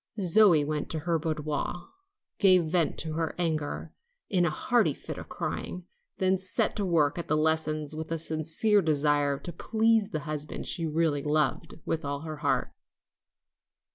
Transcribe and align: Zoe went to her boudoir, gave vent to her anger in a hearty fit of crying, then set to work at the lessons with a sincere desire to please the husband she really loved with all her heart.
Zoe 0.19 0.65
went 0.65 0.89
to 0.89 0.99
her 1.01 1.19
boudoir, 1.19 1.89
gave 2.39 2.71
vent 2.71 2.97
to 2.97 3.13
her 3.13 3.35
anger 3.37 3.93
in 4.31 4.47
a 4.47 4.49
hearty 4.49 4.95
fit 4.95 5.19
of 5.19 5.29
crying, 5.29 5.85
then 6.17 6.39
set 6.39 6.75
to 6.77 6.85
work 6.87 7.19
at 7.19 7.27
the 7.27 7.37
lessons 7.37 7.95
with 7.95 8.11
a 8.11 8.17
sincere 8.17 8.81
desire 8.81 9.37
to 9.37 9.53
please 9.53 10.09
the 10.09 10.21
husband 10.21 10.65
she 10.65 10.87
really 10.87 11.21
loved 11.21 11.75
with 11.85 12.03
all 12.03 12.21
her 12.21 12.37
heart. 12.37 12.73